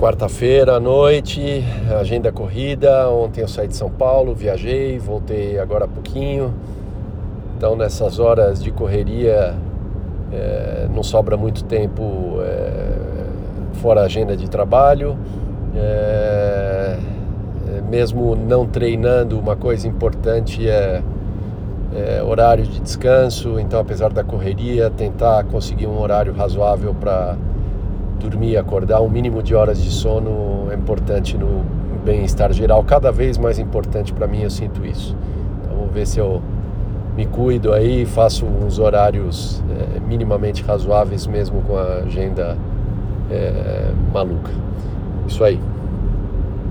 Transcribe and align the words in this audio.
quarta-feira 0.00 0.76
à 0.76 0.80
noite, 0.80 1.62
agenda 2.00 2.32
corrida. 2.32 3.06
Ontem 3.10 3.42
eu 3.42 3.48
saí 3.48 3.68
de 3.68 3.76
São 3.76 3.90
Paulo, 3.90 4.34
viajei, 4.34 4.98
voltei 4.98 5.58
agora 5.58 5.84
há 5.84 5.88
pouquinho. 5.88 6.54
Então, 7.54 7.76
nessas 7.76 8.18
horas 8.18 8.62
de 8.62 8.70
correria, 8.70 9.54
é, 10.32 10.88
não 10.90 11.02
sobra 11.02 11.36
muito 11.36 11.64
tempo 11.64 12.38
é, 12.40 13.76
fora 13.82 14.00
a 14.00 14.04
agenda 14.04 14.34
de 14.34 14.48
trabalho. 14.48 15.18
É, 15.76 16.96
mesmo 17.90 18.34
não 18.34 18.66
treinando, 18.66 19.38
uma 19.38 19.54
coisa 19.54 19.86
importante 19.86 20.66
é, 20.66 21.02
é, 21.94 22.22
horário 22.22 22.64
de 22.64 22.80
descanso. 22.80 23.60
Então, 23.60 23.78
apesar 23.78 24.10
da 24.14 24.24
correria, 24.24 24.88
tentar 24.88 25.44
conseguir 25.44 25.86
um 25.86 26.00
horário 26.00 26.32
razoável 26.32 26.94
para 26.94 27.36
dormir, 28.20 28.56
acordar, 28.56 29.00
um 29.00 29.08
mínimo 29.08 29.42
de 29.42 29.54
horas 29.54 29.82
de 29.82 29.90
sono 29.90 30.68
é 30.70 30.74
importante 30.74 31.36
no 31.36 31.64
bem-estar 32.04 32.52
geral. 32.52 32.84
Cada 32.84 33.10
vez 33.10 33.38
mais 33.38 33.58
importante 33.58 34.12
para 34.12 34.26
mim, 34.26 34.42
eu 34.42 34.50
sinto 34.50 34.84
isso. 34.84 35.16
Então, 35.60 35.76
vou 35.76 35.88
ver 35.88 36.06
se 36.06 36.18
eu 36.18 36.42
me 37.16 37.26
cuido 37.26 37.72
aí, 37.72 38.04
faço 38.04 38.46
uns 38.46 38.78
horários 38.78 39.62
é, 39.70 40.00
minimamente 40.00 40.62
razoáveis, 40.62 41.26
mesmo 41.26 41.62
com 41.62 41.76
a 41.76 42.04
agenda 42.04 42.56
é, 43.30 43.90
maluca. 44.12 44.50
Isso 45.26 45.42
aí. 45.42 45.60